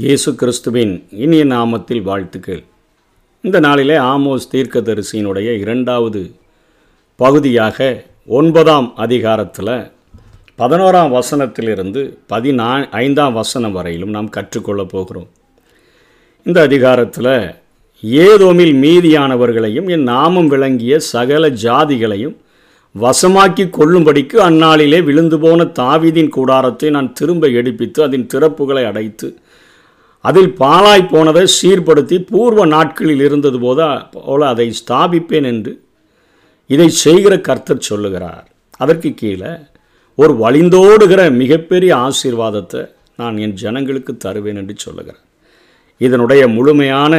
இயேசு 0.00 0.30
கிறிஸ்துவின் 0.34 0.92
இனிய 1.24 1.44
நாமத்தில் 1.44 2.02
வாழ்த்துக்கள். 2.02 2.60
இந்த 3.44 3.60
நாளிலே 3.60 3.96
ஆமோஸ் 4.12 4.44
தீர்க்கதரிசியினுடைய 4.52 5.48
இரண்டாவது 5.62 6.20
பகுதியாக 7.20 7.78
ஒன்பதாம் 8.38 8.88
அதிகாரத்தில் 8.96 9.72
பதினோராம் 10.58 11.14
வசனத்திலிருந்து 11.16 12.02
பதினா 12.32 12.68
ஐந்தாம் 12.90 13.32
வசனம் 13.32 13.72
வரையிலும் 13.72 14.10
நாம் 14.10 14.30
கற்றுக்கொள்ளப் 14.36 14.92
போகிறோம். 14.92 15.28
இந்த 16.46 16.60
அதிகாரத்தில் 16.60 17.32
ஏதோமில் 18.26 18.74
மீதியானவர்களையும் 18.84 19.90
என் 19.96 20.02
நாமம் 20.02 20.48
விளங்கிய 20.48 20.98
சகல 20.98 21.48
ஜாதிகளையும் 21.64 22.36
வசமாக்கி 22.94 23.64
கொள்ளும்படிக்கு 23.70 24.36
அந்நாளிலே 24.48 25.02
விழுந்து 25.04 25.38
போன 25.38 25.64
தாவிதின் 25.82 26.34
கூடாரத்தை 26.38 26.90
நான் 26.90 27.12
திரும்ப 27.12 27.46
எடுப்பித்து 27.60 28.02
அதன் 28.02 28.30
திறப்புகளை 28.34 28.86
அடைத்து 28.86 29.28
அதில் 30.28 30.50
பாலாய் 30.60 31.10
போனதை 31.12 31.44
சீர்படுத்தி 31.58 32.16
பூர்வ 32.30 32.64
நாட்களில் 32.74 33.22
இருந்தது 33.26 33.58
போத 33.64 33.82
போல 34.14 34.40
அதை 34.52 34.66
ஸ்தாபிப்பேன் 34.80 35.46
என்று 35.52 35.72
இதை 36.74 36.88
செய்கிற 37.04 37.34
கர்த்தர் 37.48 37.86
சொல்லுகிறார். 37.90 38.46
அதற்கு 38.80 39.10
கீழே 39.20 39.52
ஒரு 40.18 40.32
வழிந்தோடுகிற 40.42 41.20
மிகப்பெரிய 41.42 41.92
ஆசீர்வாதத்தை 42.06 42.82
நான் 43.20 43.36
என் 43.44 43.56
ஜனங்களுக்கு 43.62 44.12
தருவேன் 44.24 44.58
என்று 44.60 44.74
சொல்லுகிறார். 44.84 45.24
இதனுடைய 46.00 46.42
முழுமையான 46.56 47.14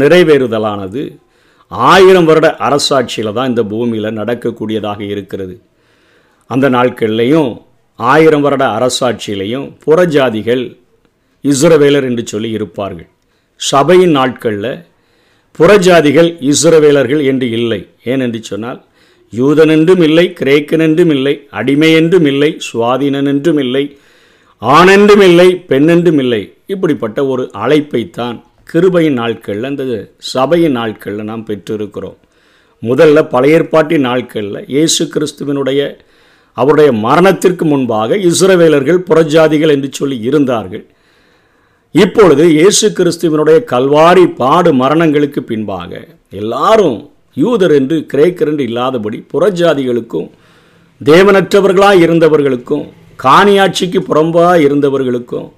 நிறைவேறுதலானது 0.00 1.02
ஆயிரம் 1.70 2.28
வருட 2.30 2.48
அரசாட்சியில் 2.66 3.36
தான் 3.38 3.50
இந்த 3.52 3.62
பூமியில் 3.72 4.16
நடக்கக்கூடியதாக 4.20 5.00
இருக்கிறது. 5.14 5.54
அந்த 6.50 6.66
நாட்கள்லையும் 6.76 7.50
ஆயிரம் 7.98 8.44
வருட 8.46 8.64
அரசாட்சியிலையும் 8.78 9.66
புறஜாதிகள் 9.84 10.64
இஸ்ரவேலர் 11.50 12.06
என்று 12.10 12.24
சொல்லி 12.32 12.50
இருப்பார்கள். 12.50 13.08
சபையின் 13.60 14.14
நாட்களில் 14.18 14.72
புறஜாதிகள் 15.58 16.30
இஸ்ரவேலர்கள் 16.50 17.22
என்று 17.30 17.46
இல்லை. 17.58 17.80
ஏனென்று 18.12 18.40
சொன்னால் 18.50 18.80
யூதனென்றும் 19.32 20.02
இல்லை 20.06 20.24
கிரேக்கனென்றும் 20.40 21.12
இல்லை 21.16 21.34
அடிமையென்றும் 21.58 22.26
இல்லை 22.32 22.50
சுவாதீனனென்றும் 22.68 23.60
இல்லை 23.64 23.84
ஆணென்றும் 24.62 25.24
இல்லை 25.28 25.46
பெண்ணென்றும் 25.70 26.20
இல்லை. 26.24 26.42
இப்படிப்பட்ட 26.66 27.18
ஒரு 27.32 27.44
அழைப்பைத்தான் 27.64 28.36
கிருபையின் 28.72 29.18
நாட்களில் 29.20 29.68
அந்த 29.70 29.84
சபையின் 30.32 30.76
நாட்களில் 30.80 31.28
நாம் 31.30 31.46
பெற்றிருக்கிறோம். 31.48 32.18
முதல்ல 32.82 33.18
பழைய 33.32 33.56
ஏற்பாட்டின் 33.58 34.06
நாட்களில் 34.10 34.60
இயேசு 34.74 35.02
கிறிஸ்துவனுடைய 35.14 35.80
அவருடைய 36.56 36.90
மரணத்திற்கு 37.06 37.64
முன்பாக 37.64 38.16
இஸ்ரவேலர்கள் 38.30 39.04
புறஜாதிகள் 39.08 39.74
என்று 39.76 39.88
சொல்லி 39.98 40.16
இருந்தார்கள். 40.28 40.84
இப்பொழுது 41.94 42.46
இயேசு 42.46 42.92
கிறிஸ்துவனுடைய 42.92 43.64
கல்வாரி 43.64 44.26
பாடு 44.26 44.72
மரணங்களுக்கு 44.72 45.40
பின்பாக 45.40 46.08
எல்லாரும் 46.30 47.10
யூதர் 47.34 47.70
என்று 47.70 48.06
கிரேக்கர் 48.12 48.48
என்று 48.48 48.64
இல்லாதபடி 48.64 49.26
புறஜாதிகளுக்கும் 49.32 50.30
தேவனற்றவர்களாக 51.00 52.00
இருந்தவர்களுக்கும் 52.00 52.84
காணியாட்சிக்கு 53.24 54.00
புறம்பாக 54.00 54.60
இருந்தவர்களுக்கும் 54.60 55.52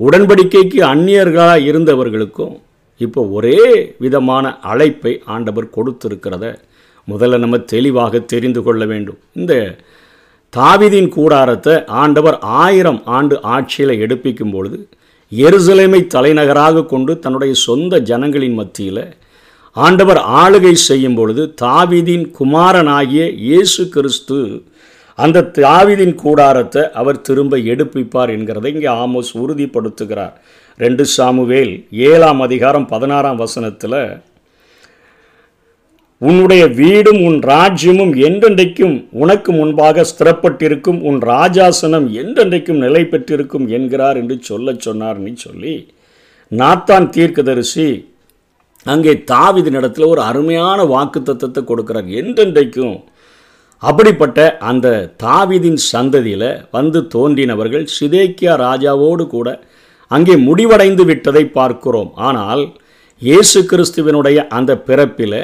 உடன்படிக்கைக்கு 0.00 0.78
அந்நியர்களாக 0.82 1.58
இருந்தவர்களுக்கும் 1.58 2.54
இப்போ 2.96 3.26
ஒரே 3.26 3.92
விதமான 3.98 4.58
அழைப்பை 4.60 5.22
ஆண்டவர் 5.24 5.74
கொடுத்திருக்கிறத 5.76 6.54
முதல்ல 7.08 7.38
நம்ம 7.38 7.58
தெளிவாக 7.58 8.18
தெரிந்து 8.18 8.62
கொள்ள 8.62 8.84
வேண்டும். 8.84 9.18
இந்த 9.32 9.76
தாவிதின் 10.56 11.08
கூடாரத்தை 11.08 11.84
ஆண்டவர் 11.86 12.38
ஆயிரம் 12.40 13.02
ஆண்டு 13.04 13.42
ஆட்சியில் 13.42 14.00
எடுப்பிக்கும் 14.00 14.50
பொழுது 14.50 14.88
எருசலேமை 15.32 16.06
தலைநகராக 16.06 16.84
கொண்டு 16.84 17.18
தன்னுடைய 17.18 17.54
சொந்த 17.54 18.00
ஜனங்களின் 18.00 18.54
மத்தியில் 18.54 19.14
ஆண்டவர் 19.76 20.16
ஆளுகை 20.16 20.72
செய்யும் 20.72 21.14
பொழுது 21.14 21.54
தாவிதின் 21.62 22.30
குமாரனாகிய 22.30 23.30
இயேசு 23.30 23.88
கிறிஸ்து 23.88 24.64
அந்த 25.14 25.50
தாவிதின் 25.58 26.14
கூடாரத்தை 26.14 26.82
அவர் 26.90 27.20
திரும்ப 27.20 27.56
எடுப்பிப்பார் 27.56 28.30
என்கிறதை 28.30 28.66
இங்கே 28.66 28.86
ஆமோஸ் 28.86 29.32
உறுதிப்படுத்துகிறார். 29.42 30.34
ரெண்டு 30.76 31.04
சாமுவேல் 31.06 31.86
ஏழாம் 31.90 32.40
அதிகாரம் 32.40 32.88
பதினாறாம் 32.88 33.36
வசனத்தில் 33.36 34.22
உன்னுடைய 36.28 36.62
வீடும் 36.78 37.20
உன் 37.28 37.38
ராஜ்யமும் 37.50 38.12
என்றென்றைக்கும் 38.26 38.94
உனக்கு 39.22 39.50
முன்பாக 39.52 40.04
ஸ்திரப்பட்டிருக்கும் 40.10 40.98
உன் 41.08 41.18
ராஜாசனம் 41.30 42.06
என்றென்றைக்கும் 42.20 42.82
நிலை 42.84 43.02
பெற்றிருக்கும் 43.12 43.66
என்கிறார் 43.76 44.18
என்று 44.20 44.36
சொல்ல 44.48 44.74
சொன்னார்னு 44.86 45.32
சொல்லி. 45.46 45.74
நாத்தான் 46.52 47.06
தீர்க்கதரிசி 47.16 47.86
அங்கே 48.86 49.12
தாவிதினிடத்தில் 49.32 50.10
ஒரு 50.12 50.22
அருமையான 50.30 50.84
வாக்கு 50.92 51.22
தத்துவத்தை 51.22 51.62
கொடுக்கிறார். 51.64 52.08
என்றென்றைக்கும் 52.20 52.94
அப்படிப்பட்ட 53.82 54.38
அந்த 54.70 54.88
தாவிதின் 55.24 55.80
சந்ததியில் 55.92 56.50
வந்து 56.76 57.00
தோன்றினவர்கள் 57.14 57.86
சிதேக்கியா 57.96 58.54
ராஜாவோடு 58.66 59.26
கூட 59.34 59.48
அங்கே 60.10 60.36
முடிவடைந்து 60.46 61.04
விட்டதை 61.10 61.44
பார்க்கிறோம். 61.58 62.12
ஆனால் 62.28 62.62
இயேசு 63.22 63.58
கிறிஸ்துவனுடைய 63.72 64.38
அந்த 64.58 64.72
பிறப்பில் 64.88 65.40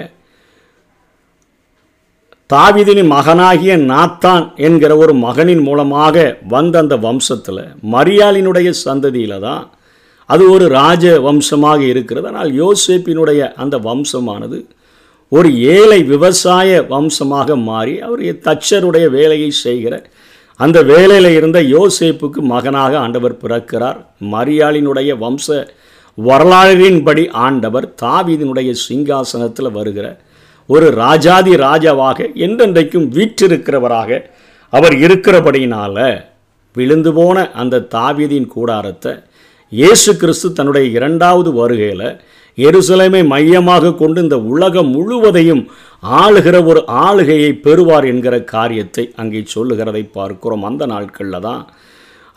தாவிதின் 2.51 3.07
மகனாகிய 3.07 3.77
நாத்தான் 3.77 4.53
என்கிற 4.57 4.97
ஒரு 4.97 5.15
மகனின் 5.15 5.63
மூலமாக 5.63 6.39
வந்த 6.49 6.79
அந்த 6.79 6.97
வம்சத்தில் 6.97 7.75
மரியாளினுடைய 7.93 8.73
சந்ததியில் 8.85 9.41
தான் 9.41 9.71
அது 10.27 10.51
ஒரு 10.51 10.69
ராஜ 10.69 11.21
வம்சமாக 11.21 11.83
இருக்கிறது 11.83 12.27
ஆனால் 12.27 12.53
யோசேப்பினுடைய 12.53 13.53
அந்த 13.53 13.79
வம்சமானது 13.79 14.67
ஒரு 15.29 15.57
ஏழை 15.57 16.03
விவசாய 16.03 16.87
வம்சமாக 16.89 17.57
மாறி 17.57 18.01
அவர் 18.01 18.21
தச்சருடைய 18.21 19.11
வேலையை 19.11 19.51
செய்கிற 19.51 20.05
அந்த 20.57 20.83
வேலையில் 20.83 21.31
இருந்த 21.31 21.63
யோசேப்புக்கு 21.63 22.41
மகனாக 22.41 22.99
ஆண்டவர் 22.99 23.37
பிறக்கிறார். 23.37 24.07
மரியாளினுடைய 24.21 25.19
வம்ச 25.19 25.67
வரலாறின்படி 26.19 27.31
ஆண்டவர் 27.31 27.95
தாவிதினுடைய 28.03 28.75
சிங்காசனத்தில் 28.89 29.71
வருகிற 29.71 30.21
ஒரு 30.69 30.91
ராஜாதி 30.97 31.57
ராஜாவாக 31.57 32.35
என்றென்றைக்கும் 32.37 33.07
வீற்றிருக்கிறவராக 33.15 34.11
அவர் 34.73 34.95
இருக்கிறபடியினால் 34.99 36.01
விழுந்து 36.77 37.13
போன 37.13 37.51
அந்த 37.53 37.87
தாவிதின் 37.95 38.47
கூடாரத்தை 38.47 39.13
இயேசு 39.73 40.17
கிறிஸ்து 40.17 40.53
தன்னுடைய 40.53 40.87
இரண்டாவது 40.89 41.51
வருகையில் 41.53 42.09
எருசலேமை 42.59 43.27
மையமாக 43.27 43.95
கொண்டு 43.95 44.21
இந்த 44.21 44.37
உலகம் 44.49 44.91
முழுவதையும் 44.91 45.63
ஆளுகிற 46.03 46.65
ஒரு 46.67 46.81
ஆளுகையை 47.01 47.53
பெறுவார் 47.57 48.05
என்கிற 48.05 48.41
காரியத்தை 48.53 49.13
அங்கே 49.17 49.43
சொல்லுகிறதை 49.47 50.03
பார்க்கிறோம். 50.13 50.65
அந்த 50.65 50.87
நாட்களில் 50.87 51.41
தான் 51.41 51.63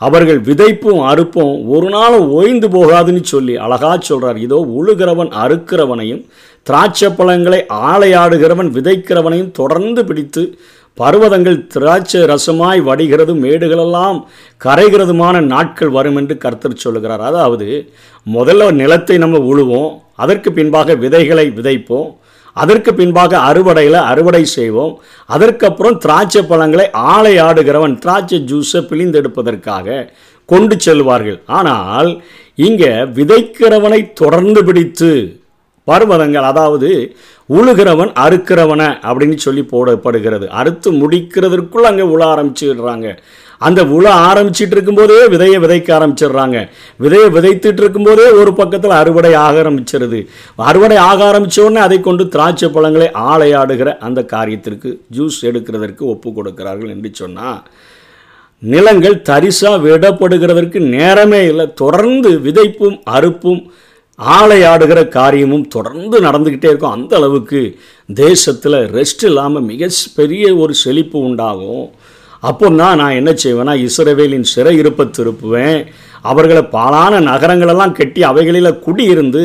அவர்கள் 0.06 0.40
விதைப்பும் 0.40 1.00
அறுப்பும் 1.10 1.54
ஒரு 1.74 1.88
நாளும் 1.88 2.28
ஓய்ந்து 2.30 2.68
போகாதுன்னு 2.68 3.22
சொல்லி 3.32 3.54
அழகா 3.64 3.90
சொல்கிறார் 4.00 4.38
இதோ 4.38 4.58
உழுகிறவன் 4.78 5.32
அறுக்கிறவனையும் 5.44 6.22
திராட்சை 6.66 7.08
பழங்களை 7.10 7.60
ஆளையாடுகிறவன் 7.90 8.70
விதைக்கிறவனையும் 8.76 9.52
தொடர்ந்து 9.60 10.02
பிடித்து 10.04 10.42
பர்வதங்கள் 10.98 11.58
திராட்சை 11.66 12.20
ரசமாய் 12.22 12.80
வடிகிறதும் 12.88 13.42
மேடுகளெல்லாம் 13.44 14.18
கரைகிறதுமான 14.60 15.36
நாட்கள் 15.52 15.94
வரும் 15.98 16.16
என்று 16.16 16.34
கர்த்தர் 16.38 16.82
சொல்லுகிறார். 16.84 17.22
அதாவது 17.30 17.68
முதல்ல 18.26 18.70
நிலத்தை 18.80 19.16
நம்ம 19.18 19.38
உழுவோம் 19.52 19.92
அதற்கு 20.16 20.52
பின்பாக 20.52 20.94
விதைகளை 21.04 21.46
விதைப்போம் 21.58 22.10
அதற்கு 22.52 22.90
பின்பாக 23.00 23.32
அறுவடையில் 23.50 23.98
அறுவடை 24.10 24.44
செய்வோம். 24.56 24.94
அதற்கப்புறம் 25.34 25.98
திராட்சை 26.04 26.42
பழங்களை 26.50 26.86
ஆலை 27.14 27.34
ஆடுகிறவன் 27.48 27.94
திராட்சை 28.04 28.40
ஜூஸை 28.50 28.82
பிழிந்தெடுப்பதற்காக 28.90 30.08
கொண்டு 30.48 30.76
செல்வார்கள். 30.86 31.38
ஆனால் 31.58 32.10
இங்கே 32.68 32.92
விதைக்கிறவனை 33.18 34.00
தொடர்ந்து 34.22 34.60
பிடித்து 34.64 35.12
பர்வதங்கள் 35.88 36.46
அதாவது 36.48 36.90
உழுகிறவன் 37.56 38.10
அறுக்கிறவனை 38.24 38.88
அப்படின்னு 39.06 39.36
சொல்லி 39.44 39.62
போடப்படுகிறது. 39.72 40.46
அறுத்து 40.60 40.88
முடிக்கிறதற்குள் 41.00 41.88
அங்கே 41.88 42.04
உழ 42.14 42.20
ஆரம்பிச்சுடுறாங்க. 42.32 43.08
அந்த 43.66 43.80
உழ 43.96 44.04
ஆரம்பிச்சிட்டு 44.28 44.74
இருக்கும்போதே 44.76 45.18
விதையை 45.34 45.58
விதைக்க 45.64 45.88
ஆரம்பிச்சிடுறாங்க. 45.98 46.58
விதையை 47.04 47.28
விதைத்துட்டு 47.36 47.82
இருக்கும்போதே 47.84 48.26
ஒரு 48.40 48.52
பக்கத்தில் 48.60 48.98
அறுவடை 49.00 49.32
ஆக 49.46 49.62
ஆரம்பிச்சிருது. 49.62 50.20
அறுவடை 50.70 50.98
ஆக 51.10 51.18
ஆரம்பித்தோடனே 51.30 51.82
அதை 51.86 51.98
கொண்டு 52.08 52.26
திராட்சை 52.34 52.70
பழங்களை 52.76 53.08
ஆலையாடுகிற 53.30 53.92
அந்த 54.08 54.22
காரியத்திற்கு 54.34 54.90
ஜூஸ் 55.18 55.40
எடுக்கிறதற்கு 55.50 56.04
ஒப்பு 56.14 56.30
கொடுக்கிறார்கள் 56.32 56.92
என்று 56.96 57.10
சொன்னால் 57.22 57.62
நிலங்கள் 58.62 59.22
தரிசாக 59.28 59.78
விடப்படுகிறதற்கு 59.86 60.80
நேரமே 60.96 61.40
இல்லை. 61.52 61.64
தொடர்ந்து 61.82 62.30
விதைப்பும் 62.44 62.98
அறுப்பும் 63.16 63.62
ஆலையாடுகிற 64.38 65.00
காரியமும் 65.16 65.66
தொடர்ந்து 65.74 66.16
நடந்துக்கிட்டே 66.26 66.68
இருக்கும். 66.70 66.96
அந்த 66.96 67.12
அளவுக்கு 67.16 67.60
தேசத்தில் 68.24 68.78
ரெஸ்ட் 68.96 69.24
இல்லாமல் 69.28 69.68
மிக 69.70 69.88
பெரிய 70.18 70.44
ஒரு 70.62 70.74
செழிப்பு 70.82 71.18
உண்டாகும். 71.28 71.84
அப்போ 72.48 72.66
தான் 72.80 72.98
நான் 73.00 73.18
என்ன 73.20 73.30
செய்வேன்னா 73.42 73.74
இஸ்ரவேலின் 73.86 74.50
சிறை 74.52 74.72
இருப்பை 74.80 75.04
திருப்புவேன். 75.18 75.78
அவர்களை 76.30 76.62
பாலான 76.74 77.20
நகரங்களெல்லாம் 77.28 77.96
கட்டி 77.98 78.20
அவைகளில் 78.30 78.78
குடியிருந்து 78.86 79.42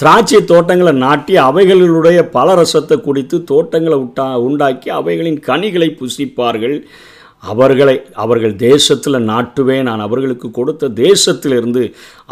திராட்சை 0.00 0.40
தோட்டங்களை 0.50 0.92
நாட்டி 1.04 1.34
அவைகளுடைய 1.48 2.20
பல 2.36 2.54
ரசத்தை 2.60 2.96
குடித்து 3.00 3.36
தோட்டங்களை 3.50 3.98
உட்டா 4.04 4.26
உண்டாக்கி 4.46 4.88
அவைகளின் 5.00 5.38
கனிகளை 5.48 5.88
புசிப்பார்கள். 6.00 6.76
அவர்களை 7.52 7.94
அவர்கள் 8.22 8.54
தேசத்தில் 8.68 9.26
நாட்டுவேன். 9.30 9.86
நான் 9.88 10.04
அவர்களுக்கு 10.06 10.48
கொடுத்த 10.58 10.90
தேசத்திலிருந்து 11.06 11.82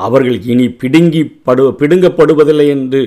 அவர்கள் 0.06 0.38
இனி 0.52 0.66
பிடுங்கி 0.82 1.22
படு 1.48 1.64
பிடுங்கப்படுவதில்லை 1.80 2.66
என்று 2.76 3.02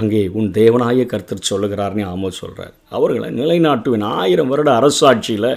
அங்கே 0.00 0.20
உன் 0.38 0.48
தேவனாய 0.58 1.02
கர்த்தர் 1.10 1.48
சொல்லுகிறார்னே 1.48 2.04
ஆமோ 2.12 2.28
சொல்கிறார் 2.38 2.72
அவர்களை 2.96 3.28
நிலைநாட்டுவேன். 3.40 4.06
ஆயிரம் 4.20 4.50
வருட 4.52 4.70
அரசாட்சியில் 4.78 5.50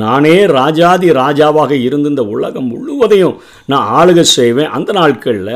நானே 0.00 0.34
ராஜாதி 0.58 1.08
ராஜாவாக 1.20 1.72
இருந்து 1.86 2.10
இந்த 2.12 2.24
உலகம் 2.34 2.70
முழுவதையும் 2.72 3.36
நான் 3.70 3.90
ஆளுக 3.98 4.20
செய்வேன். 4.36 4.72
அந்த 4.76 4.90
நாட்களில் 5.00 5.54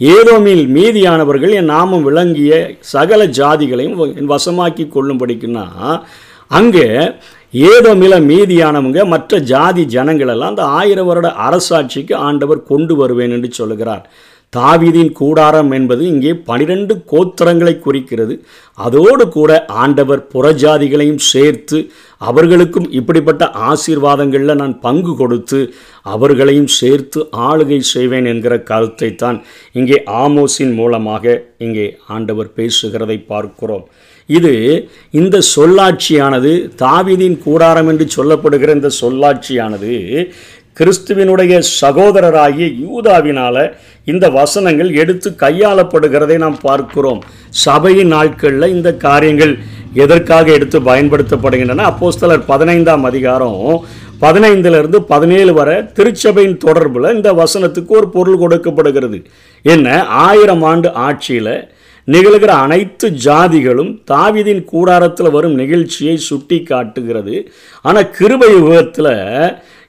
ஏதோமில் 0.00 0.64
மீதியானவர்கள் 0.76 1.56
என் 1.60 1.72
நாமம் 1.76 2.06
விளங்கிய 2.08 2.52
சகல 2.94 3.24
ஜாதிகளையும் 3.40 3.98
என் 4.20 4.32
வசமாக்கி 4.34 4.86
கொள்ளும்படிக்குன்னா 4.96 5.66
அங்கே 6.58 6.88
ஏதோ 7.72 7.90
மில 8.00 8.14
மீதியானவங்க 8.30 9.00
மற்ற 9.12 9.38
ஜாதி 9.50 9.82
ஜனங்களெல்லாம் 9.94 10.52
அந்த 10.52 10.64
ஆயிரம் 10.78 11.08
வருட 11.10 11.28
அரசாட்சிக்கு 11.46 12.14
ஆண்டவர் 12.28 12.60
கொண்டு 12.70 12.94
வருவேன் 13.00 13.34
என்று 13.36 13.50
சொல்லுகிறார். 13.58 14.06
தாவீதின் 14.56 15.12
கூடாரம் 15.20 15.70
என்பது 15.78 16.02
இங்கே 16.12 16.32
பனிரெண்டு 16.48 16.94
கோத்திரங்களை 17.12 17.74
குறிக்கிறது. 17.78 18.34
அதோடு 18.78 19.24
கூட 19.28 19.50
ஆண்டவர் 19.82 20.22
புறஜாதிகளையும் 20.34 21.22
சேர்த்து 21.32 21.78
அவர்களுக்கும் 22.20 22.88
இப்படிப்பட்ட 22.98 23.44
ஆசீர்வாதங்களில் 23.70 24.60
நான் 24.62 24.76
பங்கு 24.80 25.12
கொடுத்து 25.16 25.60
அவர்களையும் 26.14 26.70
சேர்த்து 26.80 27.20
ஆளுகை 27.48 27.78
செய்வேன் 27.92 28.28
என்கிற 28.32 28.56
கருத்தை 28.70 29.10
தான் 29.14 29.38
இங்கே 29.80 29.98
ஆமோஸின் 30.24 30.74
மூலமாக 30.80 31.34
இங்கே 31.66 31.86
ஆண்டவர் 32.16 32.50
பேசுகிறதை 32.56 33.18
பார்க்கிறோம். 33.32 33.86
இது 34.28 34.52
இந்த 35.20 35.36
சொல்லாட்சியானது 35.54 36.52
தாவிதின் 36.82 37.38
கூடாரம் 37.46 37.88
என்று 37.92 38.06
சொல்லப்படுகிற 38.16 38.70
இந்த 38.74 38.90
சொல்லாட்சியானது 39.00 39.94
கிறிஸ்துவினுடைய 40.78 41.54
சகோதரராகிய 41.80 42.66
யூதாவினால 42.84 43.56
இந்த 44.04 44.30
வசனங்கள் 44.30 44.90
எடுத்து 45.02 45.28
கையாளப்படுகிறதை 45.42 46.36
நாம் 46.36 46.58
பார்க்கிறோம். 46.62 47.20
சபையின் 47.64 48.08
நாட்களில் 48.08 48.72
இந்த 48.76 48.90
காரியங்கள் 49.06 49.52
எதற்காக 50.04 50.46
எடுத்து 50.52 50.80
பயன்படுத்தப்படுகின்றன? 50.80 51.84
அப்போஸ்தலர் 51.90 52.42
பதினைந்தாம் 52.46 53.04
அதிகாரம் 53.04 53.60
பதினைந்திலிருந்து 54.20 54.98
பதினேழு 55.12 55.52
வரை 55.52 55.76
திருச்சபையின் 55.98 56.58
தொடர்பில் 56.64 57.14
இந்த 57.14 57.32
வசனத்துக்கு 57.32 57.92
ஒரு 57.96 58.08
பொருள் 58.08 58.38
கொடுக்கப்படுகிறது. 58.38 59.18
என்ன? 59.62 60.04
ஆயிரம் 60.04 60.62
ஆண்டு 60.62 60.90
ஆட்சியில் 61.06 61.56
நிகழ்கிற 62.08 62.52
அனைத்து 62.64 63.06
ஜாதிகளும் 63.26 63.92
தாவிதின் 64.10 64.64
கூடாரத்தில் 64.64 65.30
வரும் 65.30 65.54
நிகழ்ச்சியை 65.54 66.16
சுட்டி 66.16 66.58
காட்டுகிறது 66.62 67.36
ஆனால் 67.82 68.10
கிருபை 68.10 68.50
யுகத்தில் 68.54 69.12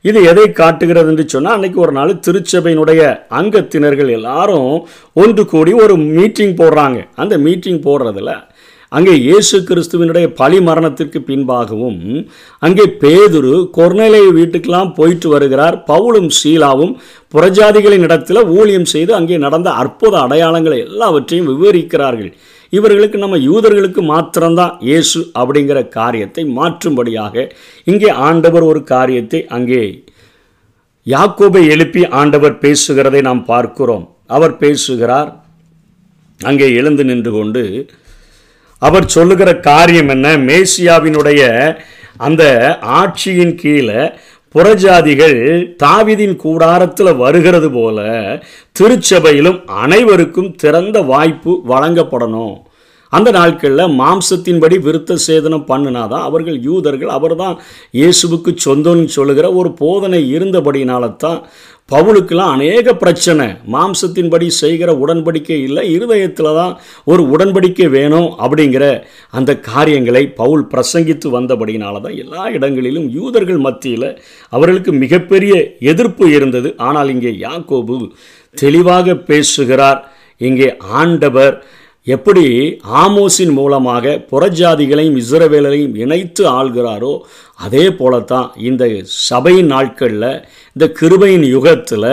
இது 0.10 0.20
எதை 0.32 0.48
காட்டுகிறது 0.60 1.10
என்று 1.12 1.24
சொன்னால் 1.34 1.56
அன்னைக்கு 1.58 1.80
ஒரு 1.86 1.94
நாள் 1.98 2.20
திருச்சபையினுடைய 2.26 3.02
அங்கத்தினர்கள் 3.40 4.10
எல்லாரும் 4.18 4.74
ஒன்று 5.22 5.44
கூடி 5.54 5.72
ஒரு 5.84 5.96
மீட்டிங் 6.18 6.54
போடுறாங்க. 6.60 7.00
அந்த 7.24 7.36
மீட்டிங் 7.46 7.82
போடுறதுல 7.88 8.34
அங்கே 8.92 9.14
இயேசு 9.28 9.56
கிறிஸ்துவினுடைய 9.70 10.26
பழி 10.40 10.60
மரணத்திற்கு 10.68 11.20
பின்பாகவும் 11.30 12.02
அங்கே 12.66 12.86
பேதுரு 13.02 13.54
கொர்நேலை 13.78 14.22
வீட்டுக்கெல்லாம் 14.38 14.92
போயிட்டு 15.00 15.28
வருகிறார். 15.34 15.76
பவுலும் 15.90 16.30
சீலாவும் 16.40 16.94
புறஜாதிகளின் 17.34 18.06
இடத்தில் 18.08 18.42
ஊழியம் 18.58 18.90
செய்து 18.94 19.14
அங்கே 19.20 19.38
நடந்த 19.46 19.70
அற்புத 19.84 20.14
அடையாளங்களை 20.26 20.78
எல்லாவற்றையும் 20.88 21.50
விவரிக்கிறார்கள். 21.54 22.32
இவர்களுக்கு 22.76 23.18
நம்ம 23.24 23.38
யூதர்களுக்கு 23.48 24.02
மாத்திரம்தான் 24.12 24.74
இயேசு 24.88 25.20
அப்படிங்கிற 25.40 25.80
காரியத்தை 25.98 26.44
மாற்றும்படியாக 26.58 27.46
இங்கே 27.92 28.10
ஆண்டவர் 28.28 28.66
ஒரு 28.72 28.82
காரியத்தை 28.94 29.42
அங்கே 29.58 29.84
யாக்கோபை 31.06 31.62
எழுப்பி 31.74 32.02
ஆண்டவர் 32.20 32.56
பேசுகிறதை 32.64 33.20
நாம் 33.28 33.42
பார்க்கிறோம். 33.52 34.06
அவர் 34.36 34.54
பேசுகிறார். 34.64 35.30
அங்கே 36.40 36.68
எழுந்து 36.80 37.04
நின்று 37.10 37.32
கொண்டு 37.36 37.64
அவர் 38.82 39.06
சொல்லுகிற 39.16 39.50
காரியம் 39.68 40.10
என்ன? 40.14 40.28
மேசியாவினுடைய 40.48 41.42
அந்த 42.28 42.44
ஆட்சியின் 43.00 43.56
கீழே 43.62 44.02
புறஜாதிகள் 44.56 45.40
தாவிதின் 45.84 46.36
கூடாரத்தில் 46.44 47.20
வருகிறது 47.24 47.70
போல 47.78 48.00
திருச்சபையிலும் 48.80 49.60
அனைவருக்கும் 49.84 50.52
திறந்த 50.62 50.98
வாய்ப்பு 51.12 51.54
வழங்கப்படணும். 51.72 52.56
அந்த 53.16 53.30
நாட்களில் 53.38 53.94
மாம்சத்தின்படி 54.00 54.78
விருத்த 54.86 55.18
சேதனம் 55.28 55.70
பண்ணினாதான் 55.72 56.26
அவர்கள் 56.30 56.58
யூதர்கள் 56.70 57.16
அவர்தான் 57.18 57.56
இயேசுவுக்கு 58.00 58.52
சொந்தம்னு 58.66 59.16
சொல்லுகிற 59.18 59.48
ஒரு 59.60 59.72
போதனை 59.82 60.22
இருந்தபடினால 60.36 61.10
தான் 61.24 61.40
பவுலுக்கெல்லாம் 61.92 62.54
அநேக 62.54 62.94
பிரச்சனை. 63.02 63.46
மாம்சத்தின்படி 63.74 64.48
செய்கிற 64.60 64.90
உடன்படிக்கை 65.04 65.58
இல்லை 65.66 65.82
இருதயத்தில் 65.96 66.58
தான் 66.60 66.74
ஒரு 67.12 67.24
உடன்படிக்கை 67.34 67.88
வேணும் 67.96 68.30
அப்படிங்கிற 68.44 68.86
அந்த 69.38 69.52
காரியங்களை 69.68 70.24
பவுல் 70.40 70.64
பிரசங்கித்து 70.74 71.30
வந்தபடினால 71.38 72.02
தான் 72.06 72.18
எல்லா 72.24 72.44
இடங்களிலும் 72.58 73.08
யூதர்கள் 73.18 73.62
மத்தியில் 73.68 74.10
அவர்களுக்கு 74.54 74.94
மிகப்பெரிய 75.04 75.54
எதிர்ப்பு 75.92 76.28
இருந்தது. 76.38 76.72
ஆனால் 76.88 77.12
இங்கே 77.16 77.34
யாக்கோபு 77.46 77.98
தெளிவாக 78.58 79.16
பேசுகிறார். 79.30 80.02
இங்கே 80.42 80.70
ஆண்டவர் 81.02 81.56
எப்படி 82.08 82.44
ஆமோஸின் 82.96 83.54
மூலமாக 83.54 84.16
புறஜாதிகளையும் 84.32 85.16
இஸ்ரவேலரையும் 85.16 85.96
இணைத்து 85.96 86.44
ஆள்கிறாரோ 86.52 87.14
அதே 87.60 87.86
போலத்தான் 87.92 88.50
இந்த 88.62 88.84
சபையின் 89.28 89.68
நாட்களில் 89.68 90.30
இந்த 90.76 90.88
கிருபையின் 91.00 91.46
யுகத்தில் 91.48 92.12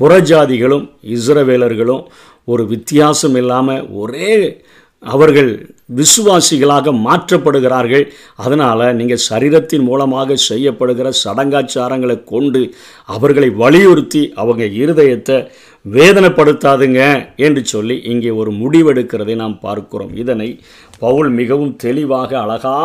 புறஜாதிகளும் 0.00 0.84
இஸ்ரவேலர்களும் 1.10 2.04
ஒரு 2.48 2.62
வித்தியாசம் 2.66 3.34
இல்லாமல் 3.34 3.86
ஒரே 3.94 4.34
அவர்கள் 5.02 5.50
விசுவாசிகளாக 5.98 6.92
மாற்றப்படுகிறார்கள். 7.06 8.04
அதனால் 8.44 8.84
நீங்கள் 8.98 9.22
சரீரத்தின் 9.30 9.84
மூலமாக 9.88 10.36
செய்யப்படுகிற 10.48 11.08
சடங்காச்சாரங்களை 11.22 12.16
கொண்டு 12.24 12.62
அவர்களை 13.14 13.48
வலியுறுத்தி 13.62 14.22
அவங்க 14.42 14.64
இருதயத்தை 14.82 15.38
வேதனைப்படுத்தாதுங்க 15.84 17.00
என்று 17.46 17.64
சொல்லி 17.64 17.96
இங்கே 18.12 18.30
ஒரு 18.40 18.50
முடிவெடுக்கிறதை 18.62 19.36
நாம் 19.42 19.56
பார்க்கிறோம். 19.66 20.12
இதனை 20.22 20.48
பவுல் 21.04 21.30
மிகவும் 21.40 21.74
தெளிவாக 21.86 22.30
அழகா 22.44 22.76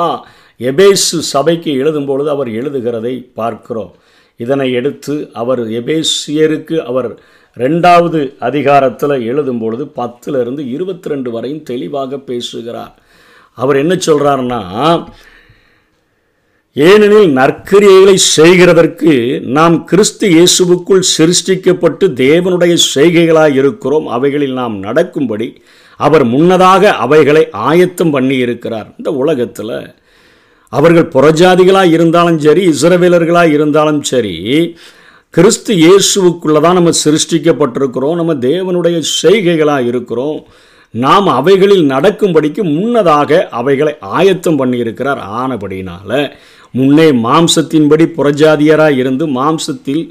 எபேசு 0.60 1.18
சபைக்கு 1.34 1.72
எழுதும் 1.82 2.10
பொழுது 2.10 2.30
அவர் 2.36 2.50
எழுதுகிறதை 2.60 3.16
பார்க்கிறோம். 3.40 3.94
இதனை 4.40 4.68
எடுத்து 4.80 5.14
அவர் 5.42 5.62
எபேசியருக்கு 5.80 6.78
அவர் 6.92 7.10
ரெண்டாவது 7.58 8.20
அதிகாரத்தில் 8.48 9.16
எழுதும் 9.30 9.60
பொழுது 9.60 9.84
பத்துலேருந்து 10.00 10.62
இருபத்தி 10.76 11.10
ரெண்டு 11.10 11.30
வரையும் 11.32 11.64
தெளிவாக 11.70 12.18
பேசுகிறார். 12.30 12.94
அவர் 13.58 13.78
என்ன 13.84 13.94
சொல்கிறாருன்னா 14.08 14.62
ஏனெனில் 16.76 17.30
நற்கிரியைகளை 17.38 18.16
செய்கிறதற்கு 18.38 19.12
நாம் 19.58 19.76
கிறிஸ்து 19.86 20.26
இயேசுவுக்குள் 20.36 21.04
சிருஷ்டிக்கப்பட்டு 21.18 22.06
தேவனுடைய 22.24 22.74
செய்கைகளாக 22.94 23.60
இருக்கிறோம். 23.62 24.08
அவைகளில் 24.08 24.58
நாம் 24.62 24.76
நடக்கும்படி 24.88 25.48
அவர் 26.00 26.26
முன்னதாக 26.34 26.92
அவைகளை 27.06 27.44
ஆயத்தம் 27.70 28.14
பண்ணி 28.16 28.38
இருக்கிறார் 28.46 28.90
இந்த 28.98 29.12
உலகத்தில் 29.22 29.78
அவர்கள் 30.74 31.14
புறஜாதிகளாக 31.16 31.96
இருந்தாலும் 31.98 32.40
சரி 32.40 32.64
இஸ்ரவேலர்களாக 32.74 33.56
இருந்தாலும் 33.58 34.04
சரி 34.12 34.36
கிறிஸ்து 35.34 35.72
இயேசுவுக்குள்ளே 35.76 36.60
தான் 36.62 36.78
நம்ம 36.78 36.92
சிருஷ்டிக்கப்பட்டிருக்கிறோம். 37.06 38.16
நம்ம 38.16 38.34
தேவனுடைய 38.34 38.98
செய்கைகளாக 39.22 39.88
இருக்கிறோம். 39.92 40.38
நாம் 41.04 41.28
அவைகளில் 41.40 41.84
நடக்கும்படிக்கு 41.90 42.62
முன்னதாக 42.76 43.48
அவைகளை 43.60 43.94
ஆயத்தம் 44.18 44.60
பண்ணியிருக்கிறார். 44.60 45.22
ஆனபடினால் 45.42 46.16
முன்னே 46.78 47.08
மாம்சத்தின்படி 47.26 48.06
புறஜாதியராக 48.18 48.98
இருந்து 49.02 49.28
மாம்சத்தில் 49.40 50.04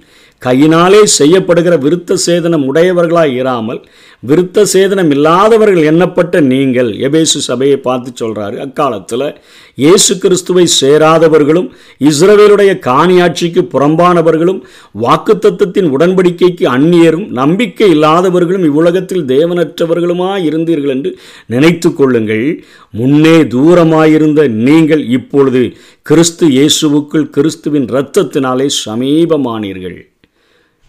கையினாலே 0.42 1.02
செய்யப்படுகிற 1.18 1.74
விருத்த 1.84 2.16
சேதனம் 2.26 2.64
உடையவர்களாக 2.70 3.30
இராமல் 3.40 3.80
விருத்த 4.22 4.64
சேதனம் 4.72 5.10
இல்லாதவர்கள் 5.10 5.86
எண்ணப்பட்ட 5.90 6.40
நீங்கள் 6.40 6.90
எபேசு 7.06 7.38
சபையை 7.46 7.76
பார்த்து 7.76 8.10
சொல்கிறாரு 8.20 8.56
அக்காலத்தில் 8.56 9.26
இயேசு 9.74 10.18
கிறிஸ்துவை 10.18 10.64
சேராதவர்களும் 10.80 11.68
இஸ்ரவேலுடைய 12.00 12.72
காணியாட்சிக்கு 12.88 13.62
புறம்பானவர்களும் 13.74 14.60
வாக்குத்தத்தத்தின் 15.04 15.90
உடன்படிக்கைக்கு 15.96 16.66
அந்நியரும் 16.76 17.26
நம்பிக்கை 17.40 17.90
இல்லாதவர்களும் 17.90 18.66
இவ்வுலகத்தில் 18.70 19.26
தேவனற்றவர்களுமாய் 19.34 20.46
இருந்தீர்கள் 20.50 20.94
என்று 20.96 21.12
நினைத்து 21.46 21.90
கொள்ளுங்கள். 21.92 22.46
முன்னே 22.90 23.36
தூரமாயிருந்த 23.54 24.48
நீங்கள் 24.48 25.04
இப்பொழுது 25.08 25.62
கிறிஸ்து 26.02 26.46
இயேசுவுக்குள் 26.48 27.30
கிறிஸ்துவின் 27.30 27.88
இரத்தத்தினாலே 27.92 28.68
சமீபமானீர்கள். 28.84 30.00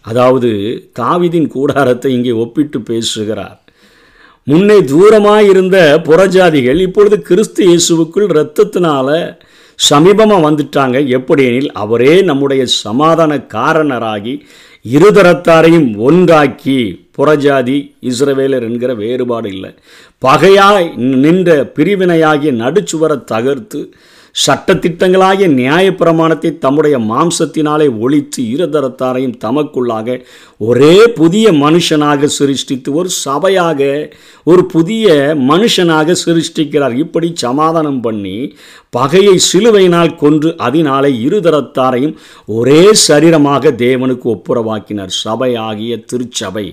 அதாவது 0.06 0.50
தாவிதின் 1.00 1.48
கூடாரத்தை 1.54 2.10
இங்கே 2.16 2.32
ஒப்பிட்டு 2.42 2.78
பேசுகிறார். 2.90 3.58
முன்னே 4.46 4.78
தூரமாக 4.92 5.48
இருந்த 5.52 5.76
புறஜாதிகள் 6.08 6.80
இப்பொழுது 6.86 7.16
கிறிஸ்து 7.28 7.62
இயேசுவுக்குள் 7.68 8.28
இரத்தத்தினால 8.32 9.08
சமீபமாக 9.78 10.44
வந்துட்டாங்க. 10.46 10.96
எப்படியெனில் 11.16 11.70
அவரே 11.82 12.14
நம்முடைய 12.28 12.62
சமாதான 12.84 13.32
காரணராகி 13.56 14.34
இருதரத்தாரையும் 14.94 15.88
ஒன்றாக்கி 16.08 16.78
புறஜாதி 17.16 17.78
இஸ்ரவேலர் 18.10 18.66
என்கிற 18.68 18.90
வேறுபாடு 19.02 19.48
இல்லை. 19.54 19.70
பகையாய் 20.24 20.88
நின்ற 21.24 21.50
பிரிவினையாகிய 21.76 22.52
நடுச்சுவரை 22.62 23.18
தகர்த்து 23.32 23.80
சட்டத்திட்டங்களாகிய 24.44 25.46
நியாயப்பிரமாணத்தை 25.60 26.50
தம்முடைய 26.58 26.96
மாம்சத்தினாலே 27.10 27.86
ஒழித்து 28.04 28.42
இருதரத்தாரையும் 28.54 29.36
தமக்குள்ளாக 29.44 30.16
ஒரே 30.60 30.96
புதிய 31.20 31.52
மனுஷனாக 31.52 32.28
சிருஷ்டித்து 32.38 32.92
ஒரு 32.92 33.10
சபையாக 33.24 33.80
ஒரு 34.44 34.62
புதிய 34.66 35.06
மனுஷனாக 35.50 36.16
சிருஷ்டிக்கிறார். 36.24 36.96
இப்படி 37.04 37.30
சமாதானம் 37.44 38.00
பண்ணி 38.00 38.36
பகையை 38.90 39.36
சிலுவையினால் 39.52 40.14
கொன்று 40.16 40.52
அதனாலே 40.66 41.12
இருதரத்தாரையும் 41.26 42.14
ஒரே 42.58 42.84
சரீரமாக 43.08 43.74
தேவனுக்கு 43.86 44.28
ஒப்புரவாக்கினார். 44.36 45.14
சபையாகிய 45.24 46.04
திருச்சபை 46.12 46.66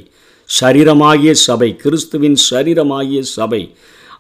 சரீரமாகிய 0.50 1.32
சபை 1.48 1.72
கிறிஸ்துவின் 1.84 2.38
சரீரமாகிய 2.50 3.22
சபை 3.38 3.64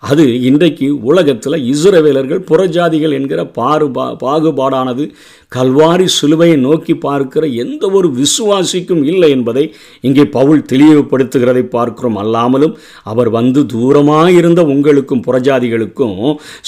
அது 0.03 0.23
இன்றைக்கு 0.47 0.87
உலகத்தில் 1.09 1.55
இஸ்ரவேலர்கள் 1.71 2.41
புறஜாதிகள் 2.47 3.13
என்கிற 3.17 3.41
பாறுபா 3.57 4.05
பாகுபாடானது 4.23 5.03
கல்வாரி 5.51 6.07
சிலுவையை 6.15 6.57
நோக்கி 6.57 6.93
பார்க்கிற 6.95 7.43
எந்த 7.63 7.83
ஒரு 7.89 8.07
விசுவாசிக்கும் 8.19 9.03
இல்லை 9.03 9.29
என்பதை 9.31 9.63
இங்கே 10.07 10.23
பவுல் 10.35 10.63
தெளிவுபடுத்துகிறதை 10.71 11.63
பார்க்கிறோம். 11.75 12.17
அல்லாமலும் 12.17 12.73
அவர் 13.03 13.29
வந்து 13.29 13.61
தூரமாக 13.73 14.27
இருந்த 14.31 14.63
உங்களுக்கும் 14.73 15.23
புறஜாதிகளுக்கும் 15.27 16.17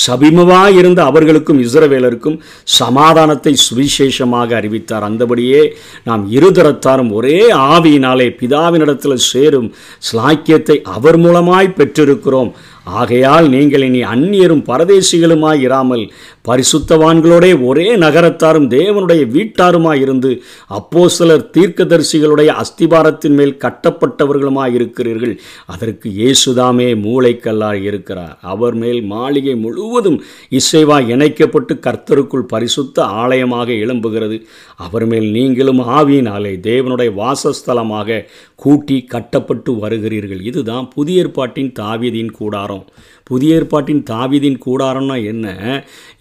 சபிமமாக 0.06 0.70
இருந்த 0.72 1.04
அவர்களுக்கும் 1.04 1.60
இஸ்ரவேலருக்கும் 1.60 2.38
சமாதானத்தை 2.80 3.54
சுவிசேஷமாக 3.68 4.56
அறிவித்தார். 4.56 5.08
அந்தபடியே 5.10 5.64
நாம் 6.04 6.24
இருதரத்தாரும் 6.38 7.12
ஒரே 7.12 7.42
ஆவியினாலே 7.74 8.30
பிதாவினிடத்தில் 8.42 9.26
சேரும் 9.32 9.70
ஸ்லாக்கியத்தை 10.08 10.80
அவர் 10.96 11.20
மூலமாய் 11.26 11.76
பெற்றிருக்கிறோம். 11.82 12.54
ஆகையால் 13.00 13.48
நீங்கள் 13.50 13.86
இனி 13.88 14.02
அந்நியரும் 14.14 14.64
பரதேசிகளுமாய் 14.70 15.64
இராமல் 15.68 16.04
பரிசுத்தவான்களோடே 16.48 17.50
ஒரே 17.70 17.86
நகரத்தாரும் 18.04 18.68
தேவனுடைய 18.76 19.22
வீட்டாருமாய் 19.36 20.02
இருந்து 20.02 20.32
அப்போ 20.78 21.04
சிலர் 21.08 21.46
தீர்க்கதரிசிகளுடைய 21.56 22.50
அஸ்திபாரத்தின் 22.64 23.36
மேல் 23.40 23.56
கட்டப்பட்டவர்களுமாய் 23.64 24.76
இருக்கிறீர்கள். 24.78 25.34
அதற்கு 25.66 26.10
இயேசுதாமே 26.20 26.90
மூளைக்கல்லாய் 27.06 27.82
இருக்கிறார். 27.90 28.36
அவர் 28.54 28.78
மேல் 28.84 29.02
மாளிகை 29.14 29.56
முழுவதும் 29.56 30.20
இசைவாய் 30.60 31.10
இணைக்கப்பட்டு 31.16 31.76
கர்த்தருக்குள் 31.88 32.50
பரிசுத்த 32.54 33.06
ஆலயமாக 33.24 33.70
எழும்புகிறது. 33.86 34.40
அவர் 34.86 35.06
மேல் 35.06 35.28
நீங்களும் 35.38 35.82
ஆவியினாலே 35.98 36.54
தேவனுடைய 36.70 37.12
வாசஸ்தலமாக 37.22 38.24
கூட்டி 38.56 39.00
கட்டப்பட்டு 39.14 39.72
வருகிறீர்கள். 39.84 40.42
இதுதான் 40.52 40.88
புதிய 40.96 41.24
ஏற்பாட்டின் 41.26 41.72
தாவியதின் 41.80 42.32
கூடாரம். 42.40 42.75
புதிய 43.24 43.56
ஏற்பாட்டின் 43.56 44.04
தாவிதின் 44.10 44.60
கூடாரம்னா 44.66 45.24
என்ன? 45.26 45.46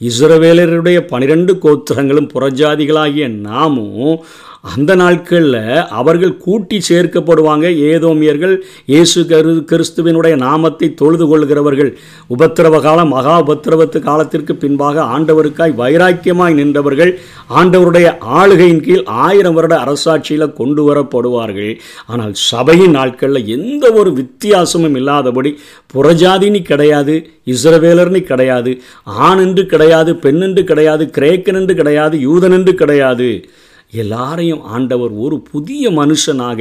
இஸ்ரவேலருடைய 0.01 1.01
பனிரெண்டு 1.07 1.55
கோத்திரங்களும் 1.55 2.31
புறஜாதிகளாகிய 2.35 3.29
நாமும் 3.41 4.15
அந்த 4.73 4.93
நாட்களில் 5.01 5.57
அவர்கள் 6.01 6.33
கூட்டி 6.45 6.77
சேர்க்கப்படுவாங்க. 6.89 7.67
ஏதோமியர்கள் 7.91 8.55
இயேசு 8.93 9.21
கரு 9.31 9.53
கிறிஸ்துவினுடைய 9.71 10.35
நாமத்தை 10.45 10.89
தொழுது 11.01 11.25
கொள்கிறவர்கள். 11.31 11.91
உபத்திரவ 12.35 12.79
காலம் 12.87 13.13
மகா 13.15 13.35
உபத்திரவத்து 13.45 13.99
காலத்திற்கு 14.09 14.55
பின்பாக 14.63 15.03
ஆண்டவருக்காய் 15.15 15.75
வைராக்கியமாய் 15.81 16.59
நின்றவர்கள் 16.61 17.13
ஆண்டவருடைய 17.61 18.09
ஆளுகையின் 18.39 18.83
கீழ் 18.87 19.05
ஆயிரம் 19.27 19.57
வருட 19.59 19.77
அரசாட்சியில் 19.85 20.55
கொண்டு 20.61 20.85
வரப்படுவார்கள். 20.89 21.73
ஆனால் 22.13 22.35
சபையின் 22.51 22.97
நாட்களில் 22.99 23.51
எந்த 23.57 23.85
ஒரு 24.01 24.13
வித்தியாசமும் 24.21 24.97
இல்லாதபடி 25.01 25.53
புறஜாதினி 25.95 26.63
கிடையாது 26.71 27.17
இஸ்ரவேலர்னு 27.55 28.23
கிடையாது 28.31 28.73
ஆண் 29.27 29.43
என்று 29.45 29.65
கிடையாது 29.75 30.11
பெண் 30.25 30.43
என்று 30.49 30.65
கிடையாது 30.73 31.07
கிரேக்கன் 31.19 31.61
என்று 31.63 31.77
கிடையாது 31.83 32.17
யூதன் 32.27 32.57
என்று 32.61 32.75
கிடையாது. 32.83 33.31
எல்லாரையும் 33.95 34.63
ஆண்டவர் 34.69 35.13
ஒரு 35.17 35.37
புதிய 35.51 35.91
மனுஷனாக 35.91 36.61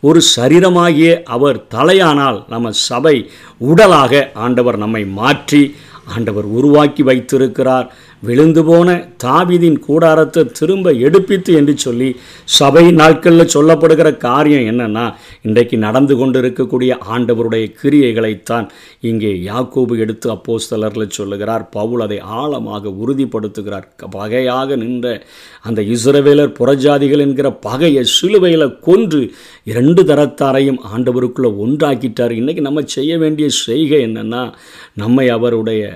ஒரு 0.00 0.20
சரீரமாகிய 0.36 1.10
அவர் 1.28 1.58
தலையானால் 1.74 2.38
நம்ம 2.48 2.72
சபை 2.84 3.16
உடலாக 3.64 4.22
ஆண்டவர் 4.38 4.78
நம்மை 4.78 5.02
மாற்றி 5.14 5.62
ஆண்டவர் 6.06 6.44
உருவாக்கி 6.44 7.02
வைத்திருக்கிறார். 7.02 7.92
விழுந்து 8.22 8.64
போன 8.64 9.08
தாவிதின் 9.24 9.78
கூடாரத்தை 9.78 10.42
திரும்ப 10.44 10.92
எடுப்பித்து 10.92 11.52
என்று 11.54 11.78
சொல்லி 11.78 12.16
சபை 12.44 12.90
நாட்களில் 12.90 13.52
சொல்லப்படுகிற 13.54 14.16
காரியம் 14.16 14.68
என்னன்னா 14.70 15.14
இன்றைக்கு 15.42 15.76
நடந்து 15.76 16.16
கொண்டு 16.16 16.40
இருக்கக்கூடிய 16.40 16.96
ஆண்டவருடைய 17.14 17.72
கிரியைகளைத்தான் 17.80 18.68
இங்கே 19.00 19.32
யாக்கோபு 19.44 19.98
எடுத்து 19.98 20.30
அப்போஸ்தலரில் 20.30 21.08
சொல்லுகிறார். 21.08 21.68
பவுல் 21.70 22.00
அதை 22.00 22.20
ஆழமாக 22.20 22.90
உறுதிப்படுத்துகிறார். 22.90 23.86
பகையாக 24.10 24.76
நின்ற 24.76 25.22
அந்த 25.62 25.82
இஸ்ரவேலர் 25.82 26.56
புறஜாதிகள் 26.60 27.18
என்கிற 27.18 27.52
பகையை 27.52 28.04
சிலுவையில் 28.04 28.78
கொன்று 28.80 29.30
இரண்டு 29.64 30.02
தரத்தாரையும் 30.02 30.80
ஆண்டவருக்குள்ளே 30.94 31.52
ஒன்றாக்கிட்டார் 31.66 32.30
இன்றைக்கி 32.30 32.60
நம்ம 32.60 32.82
செய்ய 32.86 33.18
வேண்டிய 33.18 33.48
செய்கை 33.66 34.00
என்னென்னா 34.06 34.52
நம்மை 34.94 35.28
அவருடைய 35.28 35.93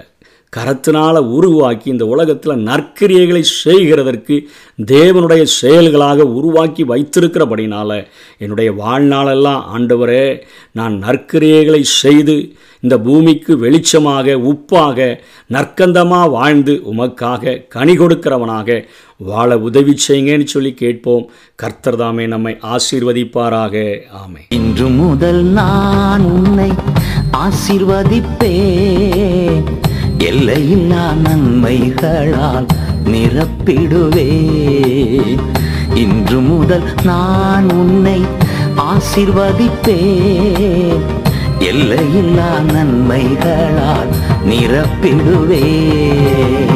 கரத்தினால் 0.57 1.21
உருவாக்கி 1.37 1.90
இந்த 1.90 2.05
உலகத்தில் 2.07 2.64
நற்கிரியைகளை 2.67 3.43
செய்கிறதற்கு 3.64 4.37
தேவனுடைய 4.85 5.43
செயல்களாக 5.61 6.25
உருவாக்கி 6.25 6.85
வைத்திருக்கிறபடினால் 6.85 8.09
என்னுடைய 8.38 8.73
வாழ்நாளெல்லாம் 8.73 9.62
ஆண்டவரே 9.75 10.25
நான் 10.73 10.95
நற்கிரியைகளை 11.02 11.83
செய்து 11.83 12.37
இந்த 12.81 12.99
பூமிக்கு 12.99 13.52
வெளிச்சமாக 13.57 14.35
உப்பாக 14.50 15.19
நற்கந்தமாக 15.47 16.31
வாழ்ந்து 16.31 16.75
உமக்காக 16.93 17.67
கனி 17.69 17.97
கொடுக்கிறவனாக 17.97 18.87
வாழ 19.17 19.59
உதவி 19.59 19.95
செய்யுங்கன்னு 20.07 20.45
சொல்லி 20.45 20.75
கேட்போம். 20.75 21.25
கர்த்தர் 21.55 21.97
தாமே 21.97 22.26
நம்மை 22.26 22.57
ஆசீர்வதிப்பாராக. 22.75 23.75
ஆமை 24.12 24.43
இன்று 24.49 24.88
முதல் 24.88 25.43
நான் 25.43 26.25
உன்னை 26.31 26.71
ஆசிர்வதிப்பேன். 27.45 28.57
எல்லையில்லா 30.18 31.12
நன்மைகளால் 31.12 32.66
நிரப்பிடுவே. 33.04 34.50
இன்று 35.94 36.40
முதல் 36.40 36.82
நான் 37.04 37.70
உன்னை 37.70 38.25
ஆசிர்வதிப்பேன். 38.76 41.02
எல்லையில்லா 41.58 42.52
நன்மைகளால் 42.72 44.08
நிரப்பிடுவே. 44.48 46.68